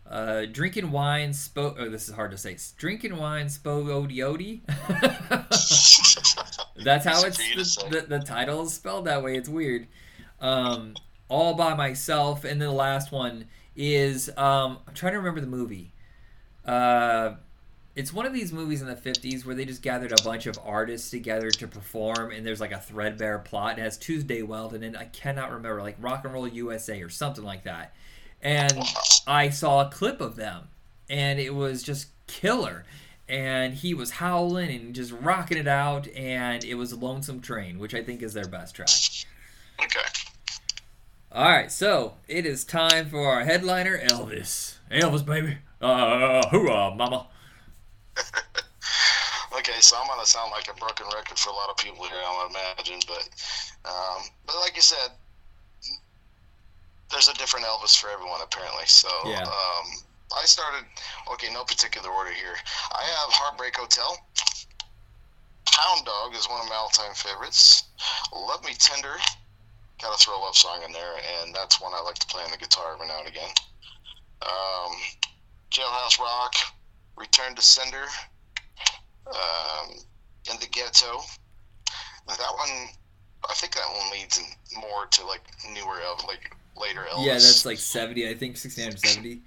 Uh, 0.08 0.44
drinking 0.44 0.92
wine, 0.92 1.30
spo. 1.30 1.74
Oh, 1.78 1.88
this 1.88 2.08
is 2.08 2.14
hard 2.14 2.30
to 2.30 2.38
say. 2.38 2.56
Drinking 2.76 3.16
wine, 3.16 3.46
spo 3.46 3.90
odi 3.90 4.62
That's 6.84 7.04
how 7.04 7.24
it's 7.24 7.38
the, 7.38 7.88
the, 7.90 8.18
the, 8.18 8.20
title 8.20 8.62
is 8.62 8.74
spelled 8.74 9.06
that 9.06 9.24
way. 9.24 9.36
It's 9.36 9.48
weird. 9.48 9.88
Um, 10.40 10.94
all 11.28 11.54
by 11.54 11.74
myself, 11.74 12.44
and 12.44 12.60
then 12.60 12.68
the 12.68 12.74
last 12.74 13.10
one 13.10 13.46
is 13.74 14.28
um, 14.36 14.78
I'm 14.86 14.94
trying 14.94 15.14
to 15.14 15.18
remember 15.18 15.40
the 15.40 15.48
movie. 15.48 15.92
Uh, 16.64 17.32
it's 17.96 18.12
one 18.12 18.26
of 18.26 18.34
these 18.34 18.52
movies 18.52 18.82
in 18.82 18.88
the 18.88 18.94
50s 18.94 19.44
where 19.44 19.54
they 19.54 19.64
just 19.64 19.82
gathered 19.82 20.12
a 20.12 20.22
bunch 20.22 20.46
of 20.46 20.58
artists 20.64 21.10
together 21.10 21.50
to 21.50 21.66
perform 21.66 22.30
and 22.30 22.44
there's 22.44 22.60
like 22.60 22.72
a 22.72 22.78
threadbare 22.78 23.38
plot 23.38 23.78
it 23.78 23.82
has 23.82 23.96
tuesday 23.96 24.42
weld 24.42 24.74
and 24.74 24.96
i 24.98 25.06
cannot 25.06 25.50
remember 25.50 25.80
like 25.80 25.96
rock 25.98 26.22
and 26.24 26.34
roll 26.34 26.46
usa 26.46 27.00
or 27.00 27.08
something 27.08 27.42
like 27.42 27.64
that 27.64 27.94
and 28.42 28.78
i 29.26 29.48
saw 29.48 29.86
a 29.86 29.90
clip 29.90 30.20
of 30.20 30.36
them 30.36 30.68
and 31.08 31.38
it 31.38 31.54
was 31.54 31.82
just 31.82 32.08
killer. 32.26 32.84
And 33.28 33.74
he 33.74 33.92
was 33.92 34.12
howling 34.12 34.70
and 34.70 34.94
just 34.94 35.10
rocking 35.10 35.58
it 35.58 35.66
out 35.66 36.06
and 36.08 36.64
it 36.64 36.74
was 36.74 36.92
lonesome 36.94 37.40
train 37.40 37.78
which 37.78 37.94
i 37.94 38.02
think 38.02 38.22
is 38.22 38.34
their 38.34 38.46
best 38.46 38.76
track. 38.76 38.88
Okay. 39.82 40.08
All 41.32 41.44
right 41.44 41.70
so 41.72 42.14
it 42.28 42.46
is 42.46 42.64
time 42.64 43.08
for 43.08 43.26
our 43.26 43.44
headliner 43.44 43.98
elvis. 43.98 44.76
Elvis 44.90 45.24
baby. 45.24 45.58
Uh 45.80 46.46
hoorah 46.48 46.94
mama. 46.94 47.26
Okay, 49.58 49.80
so 49.80 49.96
I'm 49.98 50.06
gonna 50.06 50.26
sound 50.26 50.52
like 50.52 50.68
a 50.68 50.78
broken 50.78 51.06
record 51.14 51.38
for 51.38 51.50
a 51.50 51.52
lot 51.52 51.70
of 51.70 51.76
people 51.78 52.04
here, 52.04 52.14
I 52.14 52.48
imagine, 52.50 53.00
but 53.08 53.28
um, 53.88 54.22
but 54.46 54.56
like 54.60 54.76
you 54.76 54.82
said, 54.82 55.10
there's 57.10 57.28
a 57.28 57.34
different 57.34 57.66
Elvis 57.66 57.98
for 57.98 58.10
everyone 58.10 58.40
apparently. 58.42 58.86
So 58.86 59.08
yeah. 59.24 59.42
um, 59.42 59.86
I 60.36 60.44
started. 60.44 60.84
Okay, 61.32 61.52
no 61.52 61.64
particular 61.64 62.10
order 62.10 62.32
here. 62.32 62.56
I 62.92 63.02
have 63.02 63.32
Heartbreak 63.32 63.76
Hotel. 63.76 64.18
Hound 65.70 66.06
Dog 66.06 66.34
is 66.34 66.48
one 66.48 66.60
of 66.60 66.68
my 66.68 66.74
all-time 66.74 67.14
favorites. 67.14 67.84
Love 68.34 68.64
Me 68.64 68.72
Tender. 68.78 69.14
Got 70.00 70.18
to 70.18 70.24
throw 70.24 70.38
a 70.38 70.42
love 70.42 70.56
song 70.56 70.82
in 70.84 70.92
there, 70.92 71.14
and 71.40 71.54
that's 71.54 71.80
one 71.80 71.92
I 71.94 72.02
like 72.02 72.16
to 72.16 72.26
play 72.26 72.42
on 72.42 72.50
the 72.50 72.56
guitar 72.56 72.94
every 72.94 73.06
now 73.06 73.20
and 73.20 73.28
again. 73.28 73.50
Um, 74.42 74.92
Jailhouse 75.70 76.18
Rock, 76.18 76.54
Return 77.16 77.54
to 77.54 77.62
Sender, 77.62 78.04
um, 79.26 79.92
In 80.50 80.58
the 80.60 80.66
Ghetto. 80.70 81.20
That 82.26 82.52
one, 82.56 82.88
I 83.48 83.54
think 83.54 83.74
that 83.74 83.86
one 83.86 84.10
leads 84.10 84.40
more 84.76 85.06
to 85.06 85.26
like 85.26 85.42
newer, 85.72 86.00
of 86.12 86.24
like 86.24 86.54
later 86.80 87.06
Elvis. 87.12 87.24
Yeah, 87.26 87.32
that's 87.34 87.66
like 87.66 87.78
70, 87.78 88.28
I 88.28 88.34
think, 88.34 88.56
69 88.56 88.96
70. 88.96 89.40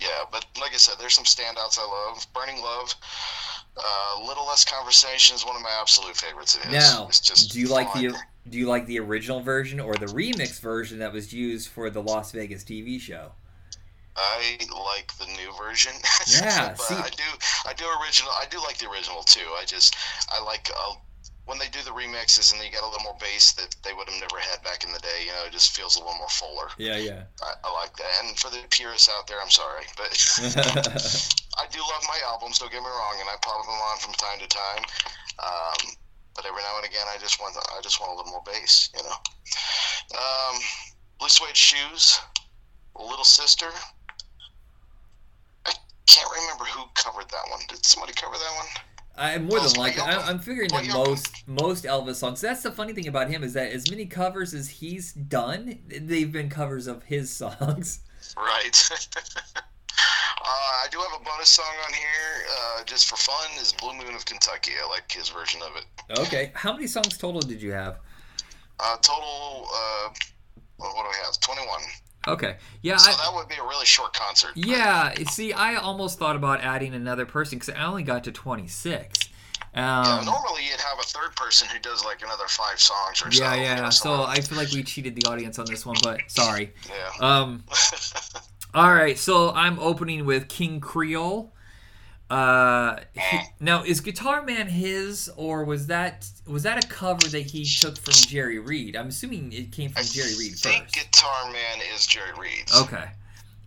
yeah, 0.00 0.06
but 0.30 0.44
like 0.60 0.72
I 0.72 0.76
said, 0.76 0.96
there's 0.98 1.14
some 1.14 1.24
standouts 1.24 1.78
I 1.78 1.86
love. 1.86 2.26
Burning 2.34 2.60
Love, 2.62 2.94
uh, 3.76 4.26
Little 4.26 4.46
Less 4.46 4.64
Conversation 4.64 5.34
is 5.34 5.44
one 5.44 5.56
of 5.56 5.62
my 5.62 5.76
absolute 5.80 6.16
favorites. 6.16 6.58
Now, 6.70 7.06
it's 7.08 7.20
just 7.20 7.52
do 7.52 7.60
you 7.60 7.68
fun. 7.68 7.84
like 7.84 7.92
the 7.94 8.14
do 8.48 8.58
you 8.58 8.68
like 8.68 8.86
the 8.86 8.98
original 9.00 9.40
version 9.40 9.80
or 9.80 9.94
the 9.94 10.06
remix 10.06 10.60
version 10.60 10.98
that 11.00 11.12
was 11.12 11.32
used 11.32 11.68
for 11.68 11.90
the 11.90 12.00
Las 12.02 12.32
Vegas 12.32 12.62
TV 12.64 13.00
show? 13.00 13.32
I 14.16 14.56
like 14.72 15.12
the 15.18 15.26
new 15.26 15.52
version. 15.62 15.92
Yeah, 16.28 16.68
but 16.68 16.80
see- 16.80 16.94
I 16.94 17.08
do. 17.10 17.22
I 17.68 17.72
do 17.74 17.84
original. 18.02 18.32
I 18.32 18.46
do 18.50 18.58
like 18.60 18.78
the 18.78 18.88
original 18.88 19.22
too. 19.22 19.46
I 19.60 19.64
just 19.64 19.94
I 20.30 20.42
like 20.42 20.70
uh, 20.76 20.94
when 21.46 21.58
they 21.58 21.68
do 21.70 21.78
the 21.86 21.94
remixes 21.94 22.52
and 22.52 22.60
they 22.60 22.68
get 22.68 22.82
a 22.82 22.86
little 22.86 23.02
more 23.06 23.16
bass 23.22 23.54
that 23.54 23.74
they 23.86 23.94
would 23.94 24.10
have 24.10 24.20
never 24.20 24.38
had 24.42 24.62
back 24.66 24.82
in 24.82 24.92
the 24.92 24.98
day. 24.98 25.22
You 25.26 25.30
know, 25.30 25.46
it 25.46 25.52
just 25.52 25.70
feels 25.70 25.94
a 25.94 26.02
little 26.02 26.18
more 26.18 26.28
fuller. 26.28 26.68
Yeah, 26.76 26.98
yeah. 26.98 27.22
I, 27.40 27.54
I 27.62 27.72
like 27.72 27.96
that. 27.96 28.26
And 28.26 28.36
for 28.36 28.50
the 28.50 28.66
purists 28.70 29.08
out 29.08 29.26
there, 29.26 29.38
I'm 29.40 29.50
sorry, 29.50 29.86
but 29.96 30.10
I 31.58 31.64
do 31.70 31.78
love 31.78 32.04
my 32.10 32.18
albums. 32.26 32.58
Don't 32.58 32.70
get 32.70 32.82
me 32.82 32.90
wrong, 32.90 33.16
and 33.22 33.30
I 33.30 33.38
pop 33.42 33.62
them 33.64 33.78
on 33.78 33.98
from 33.98 34.14
time 34.14 34.38
to 34.42 34.48
time. 34.50 34.82
Um, 35.38 35.94
but 36.34 36.44
every 36.44 36.62
now 36.62 36.82
and 36.82 36.86
again, 36.86 37.06
I 37.08 37.16
just 37.18 37.40
want 37.40 37.56
I 37.56 37.80
just 37.80 38.00
want 38.00 38.12
a 38.12 38.16
little 38.16 38.32
more 38.32 38.42
bass. 38.44 38.90
You 38.94 39.02
know. 39.06 39.16
Um, 40.18 40.56
Blue 41.18 41.28
Suede 41.28 41.56
Shoes, 41.56 42.20
Little 42.98 43.24
Sister. 43.24 43.70
I 45.64 45.72
can't 46.06 46.28
remember 46.42 46.64
who 46.64 46.84
covered 46.94 47.30
that 47.30 47.46
one. 47.50 47.60
Did 47.68 47.86
somebody 47.86 48.12
cover 48.14 48.34
that 48.34 48.54
one? 48.58 48.66
I 49.16 49.38
more 49.38 49.60
than 49.60 49.72
likely. 49.72 50.02
I, 50.02 50.28
I'm 50.28 50.38
figuring 50.38 50.68
that 50.70 50.86
most 50.88 51.48
most 51.48 51.84
Elvis 51.84 52.16
songs. 52.16 52.40
That's 52.40 52.62
the 52.62 52.70
funny 52.70 52.92
thing 52.92 53.08
about 53.08 53.30
him 53.30 53.42
is 53.42 53.54
that 53.54 53.72
as 53.72 53.90
many 53.90 54.06
covers 54.06 54.52
as 54.52 54.68
he's 54.68 55.12
done, 55.12 55.78
they've 55.86 56.30
been 56.30 56.50
covers 56.50 56.86
of 56.86 57.04
his 57.04 57.30
songs. 57.36 58.00
Right. 58.36 58.90
uh, 59.56 59.62
I 60.44 60.86
do 60.90 60.98
have 60.98 61.20
a 61.20 61.24
bonus 61.24 61.48
song 61.48 61.74
on 61.86 61.92
here, 61.94 62.46
uh, 62.58 62.84
just 62.84 63.08
for 63.08 63.16
fun, 63.16 63.50
is 63.60 63.72
Blue 63.72 63.94
Moon 63.94 64.14
of 64.14 64.24
Kentucky. 64.26 64.72
I 64.82 64.88
like 64.88 65.10
his 65.10 65.28
version 65.30 65.60
of 65.62 65.76
it. 65.76 66.18
Okay, 66.20 66.52
how 66.54 66.72
many 66.72 66.86
songs 66.86 67.16
total 67.16 67.40
did 67.40 67.62
you 67.62 67.72
have? 67.72 67.98
Uh, 68.78 68.96
total, 68.98 69.68
uh, 69.74 70.08
what 70.76 71.02
do 71.02 71.08
we 71.08 71.24
have? 71.24 71.40
21. 71.40 71.80
Okay, 72.28 72.56
yeah, 72.82 72.96
So 72.96 73.10
I, 73.10 73.14
that 73.24 73.34
would 73.34 73.48
be 73.48 73.54
a 73.56 73.62
really 73.62 73.86
short 73.86 74.12
concert. 74.12 74.50
yeah. 74.56 75.14
See, 75.30 75.52
I 75.52 75.76
almost 75.76 76.18
thought 76.18 76.36
about 76.36 76.60
adding 76.62 76.94
another 76.94 77.24
person 77.26 77.58
because 77.58 77.74
I 77.74 77.84
only 77.84 78.02
got 78.02 78.24
to 78.24 78.32
26. 78.32 79.28
Yeah, 79.74 80.00
Um, 80.18 80.24
normally 80.24 80.62
you'd 80.64 80.80
have 80.80 80.98
a 80.98 81.02
third 81.02 81.36
person 81.36 81.68
who 81.68 81.78
does 81.80 82.04
like 82.04 82.22
another 82.22 82.46
five 82.48 82.80
songs 82.80 83.22
or 83.22 83.28
yeah, 83.30 83.52
so. 83.52 83.60
yeah. 83.60 83.74
know, 83.82 83.90
So. 83.90 84.22
I 84.24 84.40
feel 84.40 84.56
like 84.58 84.72
we 84.72 84.82
cheated 84.82 85.14
the 85.14 85.28
audience 85.30 85.58
on 85.58 85.66
this 85.66 85.84
one, 85.84 85.96
but 86.02 86.20
sorry. 86.28 86.72
yeah. 86.88 87.10
Um, 87.26 87.64
all 88.74 88.92
right, 88.92 89.18
so 89.18 89.52
I'm 89.52 89.78
opening 89.78 90.24
with 90.24 90.48
King 90.48 90.80
Creole. 90.80 91.52
Uh, 92.28 92.96
he- 93.12 93.38
now 93.60 93.84
is 93.84 94.00
Guitar 94.00 94.42
Man 94.42 94.66
his, 94.66 95.30
or 95.36 95.64
was 95.64 95.86
that 95.86 96.28
was 96.46 96.64
that 96.64 96.84
a 96.84 96.88
cover 96.88 97.28
that 97.28 97.42
he 97.42 97.64
took 97.64 97.96
from 97.96 98.14
Jerry 98.14 98.58
Reed? 98.58 98.96
I'm 98.96 99.08
assuming 99.08 99.52
it 99.52 99.70
came 99.72 99.90
from 99.90 100.00
I 100.00 100.04
Jerry 100.04 100.36
Reed 100.38 100.54
think 100.56 100.84
first. 100.84 100.94
Guitar 100.94 101.52
Man 101.52 101.78
is 101.94 102.04
Jerry 102.06 102.32
Reed's. 102.38 102.80
Okay. 102.82 103.04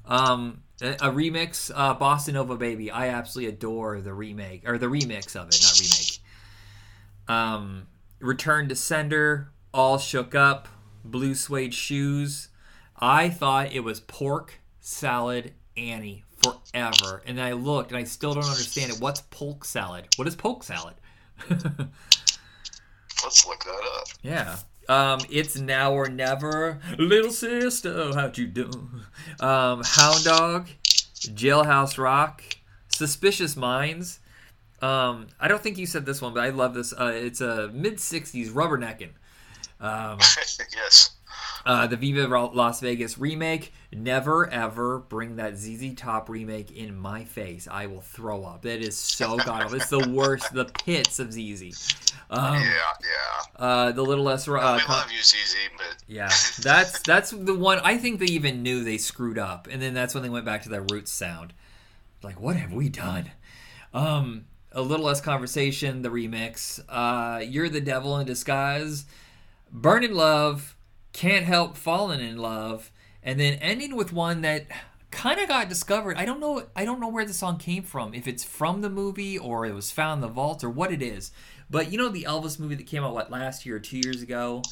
Um, 0.05 0.63
a, 0.81 0.91
a 0.93 1.11
remix, 1.11 1.71
uh, 1.73 1.95
Bossa 1.95 2.33
Nova 2.33 2.57
Baby. 2.57 2.91
I 2.91 3.07
absolutely 3.09 3.53
adore 3.53 4.01
the 4.01 4.13
remake 4.13 4.67
or 4.67 4.77
the 4.77 4.87
remix 4.87 5.35
of 5.35 5.47
it, 5.49 5.59
not 5.61 5.79
remake. 5.79 6.19
Um, 7.27 7.87
Return 8.19 8.67
to 8.69 8.75
Sender, 8.75 9.51
All 9.73 9.97
Shook 9.97 10.35
Up, 10.35 10.67
Blue 11.05 11.35
Suede 11.35 11.73
Shoes. 11.73 12.49
I 12.97 13.29
thought 13.29 13.71
it 13.71 13.81
was 13.81 13.99
Pork 14.01 14.59
Salad 14.81 15.53
Annie 15.77 16.23
forever, 16.43 17.21
and 17.25 17.37
then 17.37 17.45
I 17.45 17.53
looked 17.53 17.91
and 17.91 17.97
I 17.97 18.03
still 18.03 18.33
don't 18.33 18.43
understand 18.45 18.91
it. 18.91 18.99
What's 18.99 19.21
polk 19.21 19.65
salad? 19.65 20.07
What 20.15 20.27
is 20.27 20.35
polk 20.35 20.63
salad? 20.63 20.95
Let's 21.49 23.45
look 23.45 23.63
that 23.63 23.99
up. 23.99 24.07
Yeah. 24.21 24.57
Um, 24.87 25.19
it's 25.29 25.57
now 25.57 25.93
or 25.93 26.09
never. 26.09 26.79
Little 26.97 27.31
sister, 27.31 28.11
how'd 28.13 28.37
you 28.37 28.47
do? 28.47 28.69
Um, 29.39 29.83
Hound 29.85 30.23
Dog, 30.23 30.67
Jailhouse 30.83 31.97
Rock, 31.97 32.43
Suspicious 32.87 33.55
Minds. 33.55 34.19
Um, 34.81 35.27
I 35.39 35.47
don't 35.47 35.61
think 35.61 35.77
you 35.77 35.85
said 35.85 36.05
this 36.05 36.21
one, 36.21 36.33
but 36.33 36.43
I 36.43 36.49
love 36.49 36.73
this. 36.73 36.93
Uh, 36.93 37.11
it's 37.13 37.41
a 37.41 37.69
mid 37.73 37.97
'60s 37.97 38.49
rubbernecking. 38.49 39.11
Um, 39.79 40.19
yes. 40.75 41.11
Uh, 41.65 41.87
the 41.87 41.97
Viva 41.97 42.27
Las 42.27 42.79
Vegas 42.79 43.17
remake. 43.17 43.73
Never 43.91 44.49
ever 44.49 44.99
bring 44.99 45.37
that 45.37 45.57
ZZ 45.57 45.95
Top 45.95 46.29
remake 46.29 46.71
in 46.71 46.97
my 46.97 47.23
face. 47.23 47.67
I 47.69 47.87
will 47.87 48.01
throw 48.01 48.43
up. 48.43 48.61
That 48.63 48.81
is 48.81 48.97
so 48.97 49.37
god 49.45 49.63
awful. 49.63 49.75
It's 49.75 49.89
the 49.89 50.09
worst. 50.09 50.53
The 50.53 50.65
pits 50.65 51.19
of 51.19 51.33
ZZ. 51.33 52.13
Um, 52.29 52.55
yeah, 52.55 52.61
yeah. 52.61 53.65
uh, 53.65 53.91
the 53.91 54.03
little 54.03 54.23
less. 54.23 54.47
Uh, 54.47 54.51
we 54.51 54.57
con- 54.57 54.97
love 54.97 55.11
you, 55.11 55.21
ZZ, 55.21 55.55
but 55.77 55.97
yeah, 56.07 56.29
that's 56.61 57.01
that's 57.01 57.31
the 57.31 57.55
one. 57.55 57.79
I 57.83 57.97
think 57.97 58.19
they 58.19 58.27
even 58.27 58.61
knew 58.61 58.83
they 58.83 58.97
screwed 58.97 59.37
up, 59.37 59.67
and 59.69 59.81
then 59.81 59.93
that's 59.93 60.13
when 60.13 60.23
they 60.23 60.29
went 60.29 60.45
back 60.45 60.63
to 60.63 60.69
their 60.69 60.83
roots 60.83 61.11
sound. 61.11 61.53
Like, 62.21 62.39
what 62.39 62.55
have 62.55 62.73
we 62.73 62.89
done? 62.89 63.31
Um, 63.93 64.45
a 64.71 64.81
little 64.81 65.05
less 65.05 65.21
conversation. 65.21 66.01
The 66.03 66.09
remix. 66.09 66.79
Uh, 66.87 67.39
You're 67.39 67.69
the 67.69 67.81
devil 67.81 68.17
in 68.17 68.27
disguise. 68.27 69.05
Burning 69.71 70.13
Love. 70.13 70.75
Can't 71.13 71.45
help 71.45 71.75
falling 71.75 72.19
in 72.19 72.37
love, 72.37 72.91
and 73.23 73.39
then 73.39 73.55
ending 73.55 73.95
with 73.95 74.13
one 74.13 74.41
that 74.41 74.67
kind 75.11 75.39
of 75.39 75.47
got 75.47 75.69
discovered. 75.69 76.17
I 76.17 76.25
don't 76.25 76.39
know. 76.39 76.67
I 76.75 76.85
don't 76.85 76.99
know 76.99 77.07
where 77.07 77.25
the 77.25 77.33
song 77.33 77.57
came 77.57 77.83
from. 77.83 78.13
If 78.13 78.27
it's 78.27 78.43
from 78.43 78.81
the 78.81 78.89
movie 78.89 79.37
or 79.37 79.65
it 79.65 79.73
was 79.73 79.91
found 79.91 80.19
in 80.19 80.21
the 80.21 80.33
vault 80.33 80.63
or 80.63 80.69
what 80.69 80.91
it 80.91 81.01
is. 81.01 81.31
But 81.69 81.91
you 81.91 81.97
know 81.97 82.09
the 82.09 82.23
Elvis 82.23 82.59
movie 82.59 82.75
that 82.75 82.87
came 82.87 83.03
out 83.03 83.13
what 83.13 83.31
last 83.31 83.65
year 83.65 83.75
or 83.75 83.79
two 83.79 83.97
years 83.97 84.21
ago. 84.21 84.63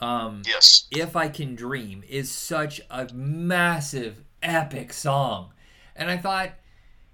Um, 0.00 0.42
yes. 0.46 0.86
if 0.92 1.16
I 1.16 1.28
Can 1.28 1.56
Dream 1.56 2.04
is 2.08 2.30
such 2.30 2.80
a 2.90 3.08
massive, 3.12 4.22
epic 4.42 4.92
song. 4.92 5.52
And 5.96 6.08
I 6.08 6.16
thought, 6.16 6.52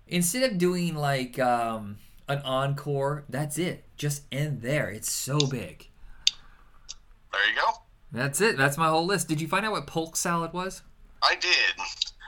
instead 0.07 0.51
of 0.51 0.59
doing 0.59 0.95
like 0.95 1.39
um, 1.39 1.97
an 2.29 2.39
encore, 2.41 3.25
that's 3.29 3.59
it. 3.59 3.85
Just 3.97 4.25
end 4.31 4.61
there. 4.61 4.91
It's 4.91 5.11
so 5.11 5.39
big. 5.39 5.89
There 7.33 7.49
you 7.49 7.57
go. 7.57 7.64
That's 8.15 8.41
it. 8.41 8.57
That's 8.57 8.79
my 8.79 8.89
whole 8.89 9.05
list. 9.05 9.29
Did 9.29 9.41
you 9.41 9.49
find 9.49 9.67
out 9.67 9.73
what 9.73 9.87
polk 9.87 10.17
salad 10.17 10.53
was? 10.53 10.83
I 11.23 11.35
did. 11.35 11.75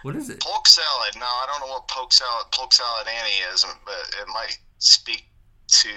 What 0.02 0.16
is 0.16 0.28
it? 0.30 0.40
Polk 0.40 0.66
salad. 0.66 1.14
Now 1.14 1.22
I 1.24 1.46
don't 1.50 1.60
know 1.66 1.72
what 1.72 1.88
polk 1.88 2.12
salad 2.12 2.46
polk 2.52 2.72
salad 2.74 3.06
Annie 3.08 3.54
is, 3.54 3.64
but 3.84 3.94
it 4.20 4.26
might 4.34 4.58
speak 4.78 5.24
to 5.68 5.88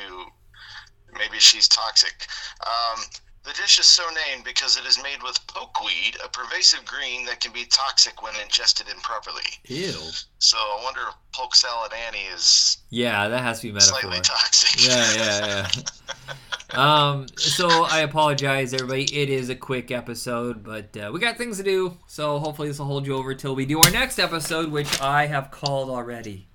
maybe 1.18 1.40
she's 1.40 1.68
toxic. 1.68 2.28
Um, 2.66 3.00
the 3.44 3.52
dish 3.54 3.80
is 3.80 3.86
so 3.86 4.04
named 4.28 4.44
because 4.44 4.78
it 4.78 4.86
is 4.86 5.02
made 5.02 5.24
with 5.24 5.40
pokeweed, 5.48 6.24
a 6.24 6.30
pervasive 6.30 6.86
green 6.86 7.26
that 7.26 7.40
can 7.40 7.52
be 7.54 7.66
toxic 7.66 8.22
when 8.22 8.34
ingested 8.44 8.88
improperly. 8.90 9.42
Ew. 9.68 9.94
So 10.40 10.58
I 10.58 10.82
wonder 10.84 11.02
if 11.08 11.16
polk 11.34 11.56
salad 11.56 11.92
Annie 12.08 12.28
is 12.34 12.78
Yeah, 12.90 13.28
that 13.28 13.42
has 13.42 13.62
to 13.62 13.68
be 13.68 13.74
metaphor. 13.74 14.02
slightly 14.02 14.22
toxic. 14.22 14.86
yeah, 14.88 15.14
yeah, 15.16 15.68
yeah. 15.78 16.34
um, 16.72 17.28
so 17.36 17.86
I 17.86 18.00
apologize, 18.02 18.74
everybody. 18.74 19.04
It 19.16 19.30
is 19.30 19.50
a 19.50 19.56
quick 19.56 19.92
episode, 19.92 20.64
but 20.64 20.96
uh, 20.96 21.10
we 21.12 21.20
got 21.20 21.38
things 21.38 21.58
to 21.58 21.64
do. 21.64 21.98
So 22.08 22.40
hopefully 22.40 22.68
this 22.68 22.80
will 22.80 22.86
hold 22.86 23.06
you 23.08 23.16
over 23.16 23.34
till 23.34 23.56
we 23.56 23.66
do 23.66 23.80
our 23.80 23.92
next 23.92 24.20
episode, 24.20 24.72
which 24.72 25.02
I 25.02 25.26
have 25.26 25.52
called 25.52 25.90
already. 25.90 26.48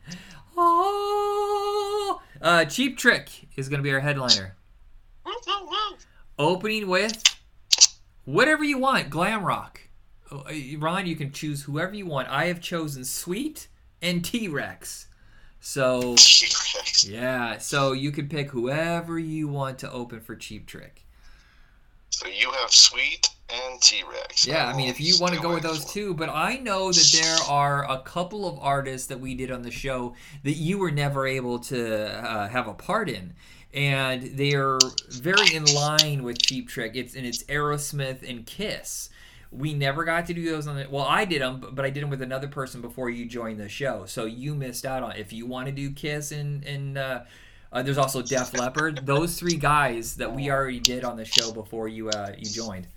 Oh, 0.56 2.22
uh, 2.40 2.64
Cheap 2.66 2.96
Trick 2.96 3.28
is 3.56 3.68
going 3.68 3.78
to 3.78 3.82
be 3.82 3.92
our 3.92 4.00
headliner. 4.00 4.56
Opening 6.38 6.88
with 6.88 7.22
whatever 8.24 8.64
you 8.64 8.78
want, 8.78 9.10
glam 9.10 9.44
rock. 9.44 9.80
Uh, 10.30 10.42
Ron, 10.78 11.06
you 11.06 11.16
can 11.16 11.32
choose 11.32 11.62
whoever 11.62 11.94
you 11.94 12.06
want. 12.06 12.28
I 12.28 12.46
have 12.46 12.60
chosen 12.60 13.04
Sweet 13.04 13.68
and 14.02 14.24
T 14.24 14.48
Rex. 14.48 15.08
So 15.66 16.14
yeah, 17.04 17.56
so 17.56 17.92
you 17.92 18.12
can 18.12 18.28
pick 18.28 18.50
whoever 18.50 19.18
you 19.18 19.48
want 19.48 19.78
to 19.78 19.90
open 19.90 20.20
for 20.20 20.36
Cheap 20.36 20.66
Trick. 20.66 21.06
So 22.10 22.28
you 22.28 22.50
have 22.50 22.70
Sweet 22.70 23.30
and 23.48 23.80
T-Rex. 23.80 24.46
Yeah, 24.46 24.68
I 24.68 24.76
mean, 24.76 24.90
if 24.90 25.00
you 25.00 25.16
want 25.18 25.34
to 25.34 25.40
go 25.40 25.54
with 25.54 25.62
those 25.62 25.86
two, 25.86 26.12
but 26.12 26.28
I 26.28 26.58
know 26.58 26.92
that 26.92 27.18
there 27.18 27.38
are 27.48 27.90
a 27.90 27.98
couple 28.02 28.46
of 28.46 28.58
artists 28.60 29.06
that 29.08 29.18
we 29.18 29.34
did 29.34 29.50
on 29.50 29.62
the 29.62 29.70
show 29.70 30.14
that 30.42 30.52
you 30.52 30.76
were 30.76 30.90
never 30.90 31.26
able 31.26 31.58
to 31.60 32.12
uh, 32.12 32.46
have 32.48 32.68
a 32.68 32.74
part 32.74 33.08
in, 33.08 33.32
and 33.72 34.22
they 34.36 34.52
are 34.52 34.78
very 35.08 35.54
in 35.54 35.64
line 35.64 36.24
with 36.24 36.42
Cheap 36.42 36.68
Trick. 36.68 36.94
It's 36.94 37.16
and 37.16 37.24
it's 37.24 37.42
Aerosmith 37.44 38.22
and 38.28 38.44
Kiss. 38.44 39.08
We 39.56 39.72
never 39.72 40.04
got 40.04 40.26
to 40.26 40.34
do 40.34 40.50
those 40.50 40.66
on 40.66 40.76
the. 40.76 40.86
Well, 40.90 41.04
I 41.04 41.24
did 41.24 41.40
them, 41.40 41.64
but 41.72 41.84
I 41.84 41.90
did 41.90 42.02
them 42.02 42.10
with 42.10 42.22
another 42.22 42.48
person 42.48 42.80
before 42.80 43.08
you 43.08 43.24
joined 43.24 43.60
the 43.60 43.68
show, 43.68 44.04
so 44.06 44.24
you 44.24 44.54
missed 44.54 44.84
out 44.84 45.02
on. 45.02 45.16
If 45.16 45.32
you 45.32 45.46
want 45.46 45.66
to 45.66 45.72
do 45.72 45.90
Kiss 45.92 46.32
and 46.32 46.64
and 46.64 46.98
uh, 46.98 47.20
uh, 47.72 47.82
there's 47.82 47.98
also 47.98 48.20
Def 48.22 48.52
Leppard. 48.54 49.06
Those 49.06 49.38
three 49.38 49.56
guys 49.56 50.16
that 50.16 50.34
we 50.34 50.50
already 50.50 50.80
did 50.80 51.04
on 51.04 51.16
the 51.16 51.24
show 51.24 51.52
before 51.52 51.88
you 51.88 52.08
uh, 52.08 52.32
you 52.36 52.50
joined. 52.50 52.88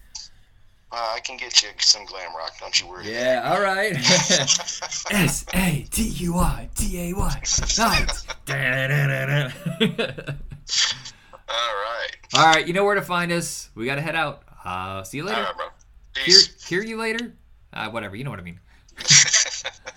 Uh, 0.89 1.15
I 1.15 1.19
can 1.19 1.35
get 1.35 1.61
you 1.61 1.69
some 1.79 2.05
glam 2.05 2.33
rock. 2.35 2.53
Don't 2.59 2.79
you 2.79 2.87
worry. 2.87 3.11
Yeah, 3.11 3.41
all 3.53 3.61
right. 3.61 3.93
S 5.11 5.45
A 5.53 5.85
T 5.91 6.03
U 6.03 6.35
R 6.37 6.65
T 6.75 7.09
A 7.09 7.13
Y. 7.13 7.43
Night. 7.77 8.25
All 11.49 11.55
right. 11.55 12.09
All 12.33 12.45
right, 12.45 12.67
you 12.67 12.73
know 12.73 12.83
where 12.83 12.95
to 12.95 13.01
find 13.01 13.31
us. 13.31 13.69
We 13.73 13.85
got 13.85 13.95
to 13.95 14.01
head 14.01 14.15
out. 14.15 14.43
Uh, 14.63 15.03
see 15.03 15.17
you 15.17 15.23
All 15.23 15.29
later. 15.29 15.47
Bro. 16.25 16.33
Hear, 16.33 16.39
hear 16.67 16.81
you 16.83 16.97
later. 16.97 17.33
Uh, 17.73 17.89
whatever. 17.89 18.15
You 18.15 18.23
know 18.23 18.31
what 18.31 18.39
I 18.39 18.43
mean. 18.43 18.59